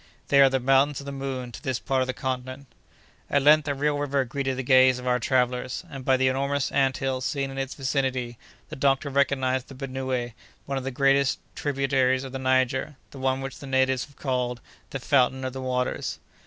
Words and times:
They 0.29 0.41
are 0.41 0.49
the 0.49 0.59
Mountains 0.59 0.99
of 1.01 1.05
the 1.05 1.11
Moon 1.11 1.51
to 1.51 1.61
this 1.61 1.77
part 1.77 2.01
of 2.01 2.07
the 2.07 2.13
continent. 2.15 2.65
At 3.29 3.43
length 3.43 3.67
a 3.67 3.75
real 3.75 3.99
river 3.99 4.25
greeted 4.25 4.57
the 4.57 4.63
gaze 4.63 4.97
of 4.97 5.05
our 5.05 5.19
travellers, 5.19 5.83
and, 5.91 6.03
by 6.03 6.17
the 6.17 6.27
enormous 6.27 6.71
ant 6.71 6.97
hills 6.97 7.23
seen 7.23 7.51
in 7.51 7.59
its 7.59 7.75
vicinity, 7.75 8.39
the 8.69 8.75
doctor 8.75 9.11
recognized 9.11 9.67
the 9.67 9.75
Benoué, 9.75 10.33
one 10.65 10.79
of 10.79 10.83
the 10.83 10.89
great 10.89 11.37
tributaries 11.53 12.23
of 12.23 12.31
the 12.31 12.39
Niger, 12.39 12.95
the 13.11 13.19
one 13.19 13.41
which 13.41 13.59
the 13.59 13.67
natives 13.67 14.05
have 14.05 14.15
called 14.15 14.59
"The 14.89 14.97
Fountain 14.97 15.45
of 15.45 15.53
the 15.53 15.61
Waters." 15.61 16.17